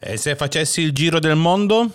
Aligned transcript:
E 0.00 0.16
se 0.16 0.36
facessi 0.36 0.80
il 0.80 0.92
giro 0.92 1.18
del 1.18 1.34
mondo? 1.34 1.90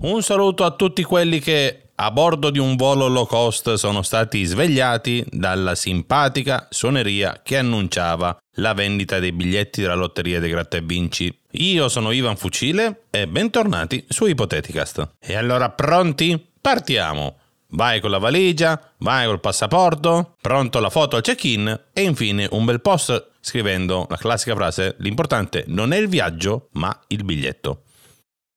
Un 0.00 0.20
saluto 0.20 0.64
a 0.64 0.72
tutti 0.72 1.04
quelli 1.04 1.38
che 1.38 1.90
a 1.94 2.10
bordo 2.10 2.50
di 2.50 2.58
un 2.58 2.74
volo 2.74 3.06
low 3.06 3.26
cost 3.26 3.74
sono 3.74 4.02
stati 4.02 4.42
svegliati 4.42 5.24
dalla 5.30 5.76
simpatica 5.76 6.66
suoneria 6.68 7.42
che 7.44 7.58
annunciava 7.58 8.36
la 8.54 8.74
vendita 8.74 9.20
dei 9.20 9.30
biglietti 9.30 9.80
della 9.80 9.94
lotteria 9.94 10.40
dei 10.40 10.50
Gratta 10.50 10.78
e 10.78 10.82
Vinci. 10.82 11.32
Io 11.52 11.88
sono 11.88 12.10
Ivan 12.10 12.36
Fucile 12.36 13.02
e 13.10 13.28
bentornati 13.28 14.04
su 14.08 14.26
Ipoteticast. 14.26 15.10
E 15.20 15.36
allora 15.36 15.70
pronti? 15.70 16.44
Partiamo! 16.60 17.39
Vai 17.70 18.00
con 18.00 18.10
la 18.10 18.18
valigia, 18.18 18.92
vai 18.98 19.26
col 19.26 19.40
passaporto, 19.40 20.36
pronto 20.40 20.80
la 20.80 20.90
foto 20.90 21.16
al 21.16 21.22
check-in 21.22 21.80
e 21.92 22.02
infine 22.02 22.48
un 22.50 22.64
bel 22.64 22.80
post 22.80 23.30
scrivendo 23.40 24.06
la 24.08 24.16
classica 24.16 24.54
frase 24.54 24.96
l'importante 24.98 25.64
non 25.68 25.92
è 25.92 25.96
il 25.96 26.08
viaggio 26.08 26.68
ma 26.72 26.98
il 27.08 27.24
biglietto. 27.24 27.84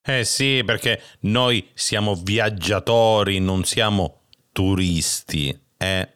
Eh 0.06 0.26
sì, 0.26 0.64
perché 0.66 1.02
noi 1.22 1.66
siamo 1.74 2.16
viaggiatori, 2.16 3.40
non 3.40 3.64
siamo 3.64 4.24
turisti. 4.52 5.58
Eh. 5.78 6.10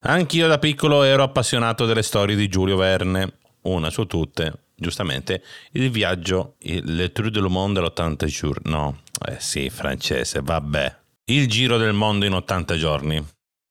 Anch'io 0.00 0.48
da 0.48 0.58
piccolo 0.58 1.04
ero 1.04 1.22
appassionato 1.22 1.86
delle 1.86 2.02
storie 2.02 2.34
di 2.34 2.48
Giulio 2.48 2.76
Verne, 2.76 3.34
una 3.62 3.90
su 3.90 4.06
tutte, 4.06 4.64
giustamente, 4.74 5.44
il 5.72 5.90
viaggio, 5.90 6.54
il, 6.60 6.96
Le 6.96 7.12
Tour 7.12 7.30
du 7.30 7.46
Monde 7.48 7.80
l'80 7.80 8.24
jours. 8.26 8.60
No, 8.64 9.02
eh 9.28 9.36
sì, 9.38 9.70
francese, 9.70 10.40
vabbè. 10.42 10.99
Il 11.30 11.46
giro 11.46 11.78
del 11.78 11.92
mondo 11.92 12.24
in 12.24 12.32
80 12.32 12.76
giorni. 12.76 13.24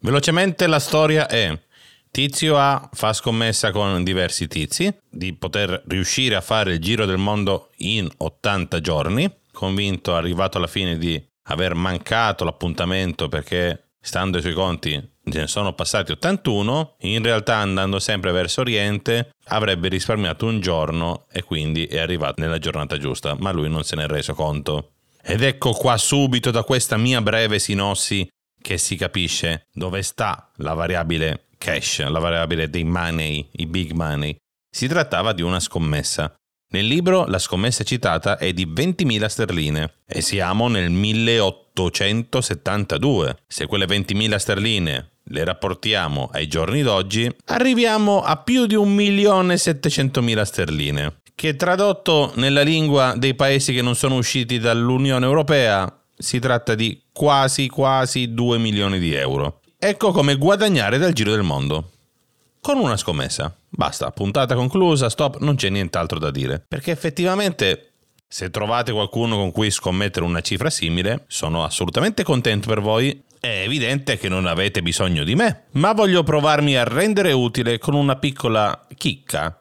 Velocemente 0.04 0.66
la 0.66 0.80
storia 0.80 1.28
è 1.28 1.60
Tizio 2.10 2.58
A 2.58 2.90
fa 2.94 3.12
scommessa 3.12 3.72
con 3.72 4.02
diversi 4.02 4.48
tizi 4.48 4.90
di 5.10 5.34
poter 5.34 5.84
riuscire 5.88 6.36
a 6.36 6.42
fare 6.42 6.76
il 6.76 6.80
giro 6.80 7.06
del 7.06 7.18
mondo 7.18 7.72
in 7.80 8.10
80 8.16 8.80
giorni, 8.80 9.30
convinto, 9.52 10.16
arrivato 10.16 10.58
alla 10.58 10.68
fine 10.68 10.98
di 10.98 11.22
aver 11.50 11.74
mancato 11.74 12.46
l'appuntamento 12.46 13.28
perché, 13.28 13.90
stando 14.00 14.38
ai 14.38 14.42
suoi 14.42 14.54
conti, 14.54 15.10
ne 15.22 15.48
sono 15.48 15.74
passati 15.74 16.14
81, 16.14 16.96
in 17.00 17.22
realtà 17.22 17.58
andando 17.58 18.00
sempre 18.00 18.32
verso 18.32 18.62
Oriente 18.62 19.32
avrebbe 19.48 19.90
risparmiato 19.90 20.46
un 20.46 20.62
giorno 20.62 21.26
e 21.30 21.44
quindi 21.44 21.88
è 21.88 22.00
arrivato 22.00 22.40
nella 22.40 22.58
giornata 22.58 22.98
giusta, 22.98 23.36
ma 23.38 23.52
lui 23.52 23.70
non 23.70 23.84
se 23.84 23.98
ne 23.98 24.06
è 24.06 24.08
reso 24.08 24.34
conto. 24.34 24.94
Ed 25.22 25.44
ecco 25.44 25.72
qua 25.72 25.98
subito 25.98 26.52
da 26.52 26.64
questa 26.64 26.98
mia 26.98 27.22
breve 27.22 27.60
sinossi 27.60 28.28
che 28.62 28.78
si 28.78 28.96
capisce 28.96 29.68
dove 29.74 30.02
sta 30.02 30.50
la 30.58 30.74
variabile 30.74 31.46
cash, 31.58 32.06
la 32.08 32.20
variabile 32.20 32.70
dei 32.70 32.84
money, 32.84 33.48
i 33.54 33.66
big 33.66 33.92
money. 33.92 34.36
Si 34.70 34.88
trattava 34.88 35.34
di 35.34 35.42
una 35.42 35.60
scommessa. 35.60 36.34
Nel 36.72 36.86
libro 36.86 37.26
la 37.26 37.40
scommessa 37.40 37.84
citata 37.84 38.38
è 38.38 38.54
di 38.54 38.68
20.000 38.68 39.26
sterline 39.26 39.94
e 40.06 40.22
siamo 40.22 40.68
nel 40.68 40.92
1872. 40.92 43.38
Se 43.48 43.66
quelle 43.66 43.86
20.000 43.86 44.36
sterline 44.36 45.10
le 45.24 45.44
rapportiamo 45.44 46.30
ai 46.32 46.48
giorni 46.48 46.84
d'oggi, 46.84 47.28
arriviamo 47.46 48.22
a 48.22 48.38
più 48.38 48.68
di 48.68 48.76
1.700.000 48.76 50.44
sterline 50.44 51.19
che 51.40 51.56
tradotto 51.56 52.34
nella 52.36 52.64
lingua 52.64 53.14
dei 53.16 53.34
paesi 53.34 53.72
che 53.72 53.82
non 53.82 53.96
sono 53.96 54.16
usciti 54.16 54.60
dall'Unione 54.60 55.26
Europea 55.26 55.90
si 56.18 56.38
tratta 56.38 56.76
di 56.76 57.02
quasi 57.14 57.70
quasi 57.70 58.34
2 58.34 58.58
milioni 58.58 59.00
di 59.00 59.14
euro. 59.14 59.62
Ecco 59.80 60.12
come 60.12 60.36
guadagnare 60.36 60.98
dal 60.98 61.14
giro 61.14 61.32
del 61.32 61.44
mondo. 61.44 61.92
Con 62.60 62.78
una 62.78 62.98
scommessa. 62.98 63.56
Basta, 63.70 64.12
puntata 64.12 64.54
conclusa, 64.54 65.08
stop, 65.08 65.38
non 65.38 65.56
c'è 65.56 65.70
nient'altro 65.70 66.20
da 66.20 66.30
dire. 66.30 66.62
Perché 66.68 66.92
effettivamente, 66.92 67.94
se 68.28 68.50
trovate 68.50 68.92
qualcuno 68.92 69.38
con 69.38 69.54
cui 69.54 69.72
scommettere 69.72 70.26
una 70.26 70.42
cifra 70.42 70.70
simile, 70.70 71.24
sono 71.28 71.64
assolutamente 71.64 72.24
contento 72.24 72.68
per 72.68 72.82
voi. 72.82 73.24
È 73.40 73.62
evidente 73.64 74.18
che 74.18 74.28
non 74.28 74.46
avete 74.46 74.82
bisogno 74.82 75.24
di 75.24 75.36
me, 75.36 75.68
ma 75.72 75.94
voglio 75.94 76.22
provarmi 76.22 76.76
a 76.76 76.84
rendere 76.84 77.32
utile 77.32 77.78
con 77.78 77.94
una 77.94 78.18
piccola 78.18 78.88
chicca 78.98 79.58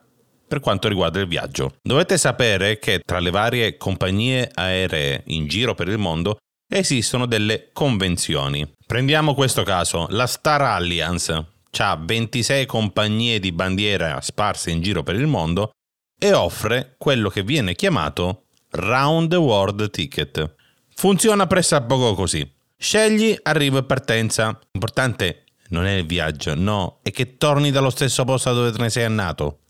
per 0.48 0.60
quanto 0.60 0.88
riguarda 0.88 1.20
il 1.20 1.28
viaggio. 1.28 1.76
Dovete 1.82 2.18
sapere 2.18 2.78
che 2.78 3.00
tra 3.04 3.20
le 3.20 3.30
varie 3.30 3.76
compagnie 3.76 4.50
aeree 4.52 5.22
in 5.26 5.46
giro 5.46 5.74
per 5.74 5.88
il 5.88 5.98
mondo 5.98 6.38
esistono 6.68 7.26
delle 7.26 7.70
convenzioni. 7.72 8.68
Prendiamo 8.86 9.34
questo 9.34 9.62
caso, 9.62 10.06
la 10.10 10.26
Star 10.26 10.62
Alliance 10.62 11.46
ha 11.80 11.96
26 11.96 12.66
compagnie 12.66 13.38
di 13.38 13.52
bandiera 13.52 14.20
sparse 14.20 14.70
in 14.70 14.82
giro 14.82 15.02
per 15.02 15.14
il 15.14 15.26
mondo 15.26 15.70
e 16.18 16.32
offre 16.32 16.94
quello 16.98 17.28
che 17.28 17.42
viene 17.42 17.74
chiamato 17.74 18.46
Round 18.70 19.32
World 19.34 19.90
Ticket. 19.90 20.54
Funziona 20.94 21.46
pressappoco 21.46 22.14
così. 22.14 22.50
Scegli 22.76 23.36
arrivo 23.42 23.78
e 23.78 23.84
partenza. 23.84 24.58
L'importante 24.72 25.44
non 25.70 25.84
è 25.86 25.92
il 25.92 26.06
viaggio, 26.06 26.54
no, 26.54 27.00
è 27.02 27.10
che 27.10 27.36
torni 27.36 27.70
dallo 27.70 27.90
stesso 27.90 28.24
posto 28.24 28.52
dove 28.52 28.72
te 28.72 28.78
ne 28.78 28.90
sei 28.90 29.04
andato. 29.04 29.60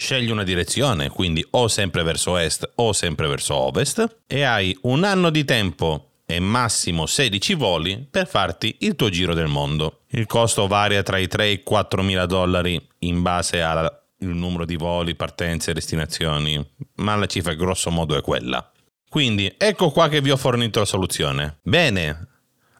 Scegli 0.00 0.30
una 0.30 0.44
direzione, 0.44 1.08
quindi 1.08 1.44
o 1.50 1.66
sempre 1.66 2.04
verso 2.04 2.36
est 2.36 2.70
o 2.76 2.92
sempre 2.92 3.26
verso 3.26 3.56
ovest, 3.56 4.20
e 4.28 4.42
hai 4.44 4.78
un 4.82 5.02
anno 5.02 5.28
di 5.28 5.44
tempo 5.44 6.10
e 6.24 6.38
massimo 6.38 7.04
16 7.04 7.54
voli 7.54 8.06
per 8.08 8.28
farti 8.28 8.76
il 8.80 8.94
tuo 8.94 9.08
giro 9.08 9.34
del 9.34 9.48
mondo. 9.48 10.02
Il 10.10 10.26
costo 10.26 10.68
varia 10.68 11.02
tra 11.02 11.18
i 11.18 11.26
3 11.26 11.44
e 11.44 11.50
i 11.50 11.62
4 11.64 12.02
mila 12.04 12.26
dollari 12.26 12.80
in 13.00 13.22
base 13.22 13.60
al 13.60 13.92
numero 14.18 14.64
di 14.64 14.76
voli, 14.76 15.16
partenze 15.16 15.72
e 15.72 15.74
destinazioni, 15.74 16.64
ma 16.96 17.16
la 17.16 17.26
cifra 17.26 17.54
grosso 17.54 17.90
modo 17.90 18.16
è 18.16 18.20
quella. 18.20 18.70
Quindi 19.10 19.52
ecco 19.58 19.90
qua 19.90 20.08
che 20.08 20.20
vi 20.20 20.30
ho 20.30 20.36
fornito 20.36 20.78
la 20.78 20.84
soluzione. 20.84 21.58
Bene, 21.62 22.28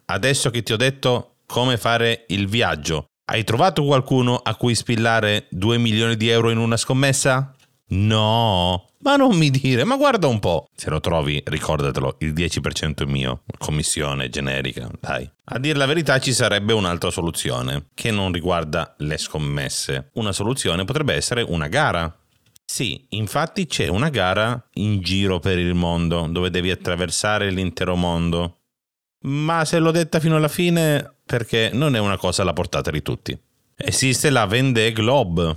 adesso 0.05 0.51
che 0.51 0.63
ti 0.63 0.73
ho 0.73 0.77
detto 0.77 1.39
come 1.47 1.79
fare 1.79 2.27
il 2.29 2.47
viaggio, 2.47 3.08
hai 3.31 3.45
trovato 3.45 3.85
qualcuno 3.85 4.37
a 4.37 4.55
cui 4.55 4.75
spillare 4.75 5.47
2 5.51 5.77
milioni 5.77 6.17
di 6.17 6.29
euro 6.29 6.51
in 6.51 6.57
una 6.57 6.79
scommessa? 6.79 7.55
No, 7.91 8.87
ma 9.01 9.17
non 9.17 9.37
mi 9.37 9.51
dire, 9.51 9.85
ma 9.85 9.97
guarda 9.97 10.27
un 10.29 10.39
po'. 10.39 10.69
Se 10.75 10.89
lo 10.89 11.01
trovi, 11.01 11.43
ricordatelo, 11.45 12.17
il 12.21 12.33
10% 12.33 13.03
è 13.03 13.05
mio, 13.05 13.43
commissione 13.59 14.31
generica, 14.31 14.91
dai. 14.99 15.31
A 15.45 15.59
dire 15.59 15.77
la 15.77 15.87
verità 15.87 16.19
ci 16.19 16.33
sarebbe 16.33 16.73
un'altra 16.73 17.11
soluzione, 17.11 17.89
che 17.95 18.11
non 18.11 18.33
riguarda 18.33 18.95
le 18.99 19.19
scommesse. 19.19 20.11
Una 20.15 20.33
soluzione 20.33 20.85
potrebbe 20.85 21.15
essere 21.15 21.43
una 21.43 21.69
gara. 21.69 22.15
Sì, 22.65 23.07
infatti 23.11 23.67
c'è 23.67 23.89
una 23.89 24.09
gara 24.09 24.69
in 24.75 25.01
giro 25.01 25.39
per 25.39 25.59
il 25.59 25.75
mondo, 25.75 26.27
dove 26.31 26.49
devi 26.49 26.71
attraversare 26.71 27.51
l'intero 27.51 27.95
mondo. 27.95 28.57
Ma 29.21 29.65
se 29.65 29.79
l'ho 29.79 29.91
detta 29.91 30.21
fino 30.21 30.37
alla 30.37 30.49
fine, 30.49 31.15
perché 31.25 31.71
non 31.73 31.97
è 31.97 31.99
una 31.99 32.17
cosa 32.17 32.43
alla 32.43 32.53
portata 32.53 32.91
di 32.91 33.03
tutti. 33.03 33.39
Esiste 33.77 34.31
la 34.31 34.47
Vendée 34.47 34.93
Globe, 34.93 35.57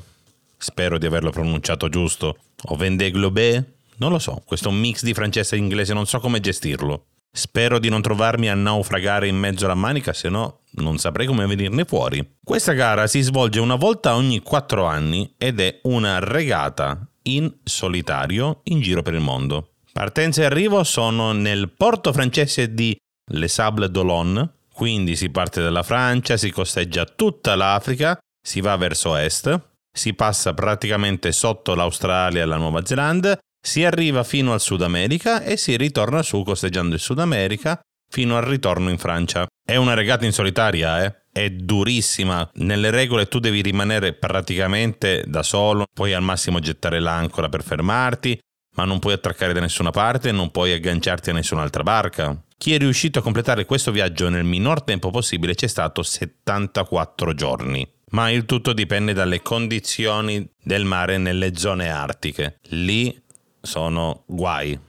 spero 0.58 0.98
di 0.98 1.06
averlo 1.06 1.32
pronunciato 1.32 1.90
giusto, 1.90 2.38
o 2.64 2.76
Vendée 2.76 3.12
Globe, 3.12 3.74
non 3.98 4.12
lo 4.12 4.20
so, 4.20 4.42
questo 4.46 4.70
è 4.70 4.72
un 4.72 4.80
mix 4.80 5.04
di 5.04 5.14
francese 5.14 5.56
e 5.56 5.60
inglese, 5.60 5.94
non 5.94 6.06
so 6.06 6.20
come 6.20 6.40
gestirlo. 6.40 7.06
Spero 7.32 7.80
di 7.80 7.88
non 7.88 8.02
trovarmi 8.02 8.50
a 8.50 8.56
naufragare 8.56 9.28
in 9.28 9.38
mezzo 9.38 9.66
alla 9.66 9.76
manica, 9.76 10.12
se 10.12 10.28
no 10.28 10.62
non 10.72 10.98
saprei 10.98 11.28
come 11.28 11.46
venirne 11.46 11.86
fuori. 11.86 12.38
Questa 12.44 12.74
gara 12.74 13.08
si 13.08 13.22
svolge 13.22 13.60
una 13.60 13.76
volta 13.76 14.16
ogni 14.16 14.42
4 14.42 14.86
anni 14.86 15.34
ed 15.38 15.60
è 15.60 15.80
una 15.84 16.20
regata 16.20 17.08
in 17.24 17.52
solitario 17.64 18.60
in 18.64 18.82
giro 18.82 19.02
per 19.02 19.14
il 19.14 19.22
mondo. 19.22 19.70
Partenza 19.94 20.42
e 20.42 20.46
arrivo 20.46 20.84
sono 20.84 21.32
nel 21.32 21.70
porto 21.70 22.12
francese 22.12 22.74
di 22.74 22.96
Les 23.31 23.52
Sables 23.52 23.90
d'Olonne, 23.90 24.50
quindi 24.74 25.16
si 25.16 25.30
parte 25.30 25.62
dalla 25.62 25.84
Francia, 25.84 26.38
si 26.38 26.52
costeggia 26.52 27.06
tutta 27.06 27.56
l'Africa, 27.56 28.18
si 28.42 28.62
va 28.62 28.75
verso 28.78 29.16
est, 29.16 29.59
si 29.92 30.14
passa 30.14 30.54
praticamente 30.54 31.31
sotto 31.31 31.75
l'Australia 31.75 32.42
e 32.42 32.45
la 32.45 32.57
Nuova 32.57 32.86
Zelanda, 32.86 33.38
si 33.63 33.83
arriva 33.83 34.24
fino 34.24 34.54
al 34.54 34.62
Sud 34.62 34.81
America 34.81 35.44
e 35.44 35.57
si 35.57 35.78
ritorna 35.78 36.24
su 36.24 36.42
costeggiando 36.44 36.95
il 36.95 37.01
Sud 37.01 37.19
America 37.19 37.80
fino 38.10 38.38
al 38.38 38.44
ritorno 38.44 38.89
in 38.89 38.98
Francia. 38.98 39.45
È 39.63 39.75
una 39.75 39.94
regata 39.94 40.25
in 40.25 40.33
solitaria, 40.33 41.04
eh? 41.04 41.16
È 41.31 41.50
durissima. 41.50 42.50
Nelle 42.56 42.89
regole 42.89 43.28
tu 43.28 43.39
devi 43.39 43.62
rimanere 43.62 44.13
praticamente 44.13 45.24
da 45.28 45.44
solo, 45.44 45.86
puoi 45.94 46.13
al 46.13 46.24
massimo 46.24 46.60
gettare 46.60 47.00
l'ancora 47.00 47.48
per 47.48 47.63
fermarti, 47.63 48.38
ma 48.75 48.86
non 48.86 49.00
puoi 49.00 49.13
attraccare 49.13 49.54
da 49.54 49.60
nessuna 49.60 49.92
parte 49.92 50.31
non 50.31 50.51
puoi 50.51 50.74
agganciarti 50.74 51.30
a 51.30 51.33
nessun'altra 51.33 51.83
barca. 51.83 52.38
Chi 52.62 52.75
è 52.75 52.78
riuscito 52.78 53.18
a 53.18 53.22
completare 53.24 53.66
questo 53.66 53.90
viaggio 53.90 54.30
nel 54.30 54.44
minor 54.44 54.84
tempo 54.84 55.10
possibile 55.10 55.56
c'è 55.56 55.66
stato 55.66 56.04
74 56.04 57.34
giorni. 57.34 57.92
Ma 58.12 58.30
il 58.30 58.46
tutto 58.46 58.74
dipende 58.74 59.13
dalle 59.13 59.42
condizioni 59.42 60.48
del 60.62 60.86
mare 60.86 61.18
nelle 61.18 61.58
zone 61.58 61.90
artiche. 61.90 62.60
Lì 62.66 63.19
sono 63.60 64.25
guai. 64.28 64.80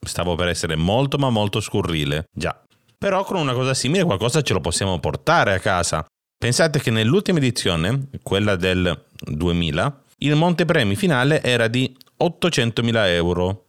Stavo 0.00 0.36
per 0.36 0.48
essere 0.48 0.74
molto 0.76 1.18
ma 1.18 1.28
molto 1.28 1.60
scurrile. 1.60 2.30
Già. 2.32 2.58
Però 2.96 3.22
con 3.24 3.36
una 3.36 3.52
cosa 3.52 3.74
simile 3.74 4.04
qualcosa 4.04 4.40
ce 4.40 4.54
lo 4.54 4.62
possiamo 4.62 4.98
portare 4.98 5.52
a 5.52 5.58
casa. 5.58 6.06
Pensate 6.34 6.80
che 6.80 6.90
nell'ultima 6.90 7.36
edizione, 7.36 8.08
quella 8.22 8.56
del 8.56 9.04
2000, 9.20 10.02
il 10.20 10.34
montepremi 10.34 10.96
finale 10.96 11.42
era 11.42 11.68
di 11.68 11.94
800.000 12.24 13.06
euro, 13.08 13.66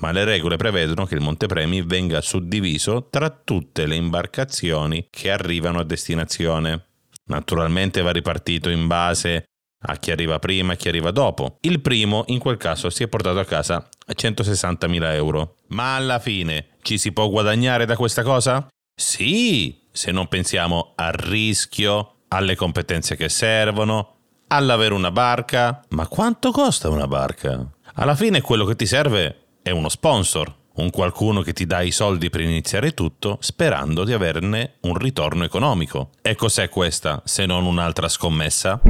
ma 0.00 0.12
le 0.12 0.24
regole 0.24 0.56
prevedono 0.56 1.06
che 1.06 1.14
il 1.14 1.20
montepremi 1.20 1.82
venga 1.82 2.20
suddiviso 2.20 3.08
tra 3.10 3.30
tutte 3.30 3.86
le 3.86 3.96
imbarcazioni 3.96 5.06
che 5.10 5.30
arrivano 5.30 5.78
a 5.78 5.84
destinazione. 5.84 6.86
Naturalmente 7.26 8.02
va 8.02 8.10
ripartito 8.10 8.70
in 8.70 8.86
base 8.86 9.44
a 9.82 9.96
chi 9.96 10.10
arriva 10.10 10.38
prima 10.38 10.72
e 10.72 10.76
chi 10.76 10.88
arriva 10.88 11.10
dopo. 11.10 11.56
Il 11.60 11.80
primo 11.80 12.24
in 12.26 12.38
quel 12.38 12.56
caso 12.56 12.90
si 12.90 13.02
è 13.02 13.08
portato 13.08 13.38
a 13.38 13.44
casa 13.44 13.88
160.000 14.06 15.14
euro. 15.14 15.56
Ma 15.68 15.96
alla 15.96 16.18
fine 16.18 16.70
ci 16.82 16.98
si 16.98 17.12
può 17.12 17.28
guadagnare 17.28 17.86
da 17.86 17.96
questa 17.96 18.22
cosa? 18.22 18.66
Sì, 18.94 19.86
se 19.92 20.10
non 20.10 20.28
pensiamo 20.28 20.92
al 20.96 21.12
rischio, 21.12 22.16
alle 22.28 22.56
competenze 22.56 23.16
che 23.16 23.28
servono, 23.28 24.16
all'avere 24.48 24.94
una 24.94 25.10
barca. 25.10 25.82
Ma 25.90 26.06
quanto 26.08 26.50
costa 26.50 26.88
una 26.88 27.06
barca? 27.06 27.66
Alla 27.94 28.14
fine 28.14 28.40
quello 28.40 28.64
che 28.64 28.76
ti 28.76 28.86
serve 28.86 29.39
è 29.62 29.70
uno 29.70 29.88
sponsor, 29.88 30.54
un 30.76 30.90
qualcuno 30.90 31.42
che 31.42 31.52
ti 31.52 31.66
dà 31.66 31.80
i 31.80 31.90
soldi 31.90 32.30
per 32.30 32.40
iniziare 32.40 32.92
tutto 32.92 33.38
sperando 33.40 34.04
di 34.04 34.12
averne 34.12 34.74
un 34.82 34.96
ritorno 34.96 35.44
economico. 35.44 36.10
E 36.22 36.34
cos'è 36.34 36.68
questa 36.68 37.22
se 37.24 37.46
non 37.46 37.66
un'altra 37.66 38.08
scommessa? 38.08 38.80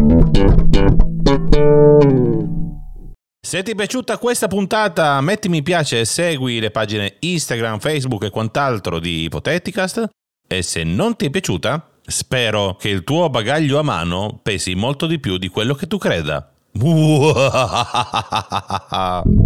Se 3.43 3.63
ti 3.63 3.73
è 3.73 3.75
piaciuta 3.75 4.19
questa 4.19 4.47
puntata, 4.47 5.21
metti 5.21 5.49
mi 5.49 5.63
piace 5.63 6.01
e 6.01 6.05
segui 6.05 6.61
le 6.61 6.71
pagine 6.71 7.17
Instagram, 7.19 7.79
Facebook 7.79 8.25
e 8.25 8.31
quant'altro 8.31 8.99
di 8.99 9.23
Ipoteticast. 9.23 10.09
E 10.47 10.63
se 10.63 10.85
non 10.85 11.17
ti 11.17 11.27
è 11.27 11.31
piaciuta, 11.31 11.89
spero 12.03 12.77
che 12.77 12.91
il 12.91 13.03
tuo 13.03 13.31
bagaglio 13.31 13.79
a 13.79 13.83
mano 13.83 14.39
pesi 14.43 14.75
molto 14.75 15.07
di 15.07 15.19
più 15.19 15.39
di 15.39 15.49
quello 15.49 15.75
che 15.75 15.87
tu 15.87 15.97
creda. 15.97 16.53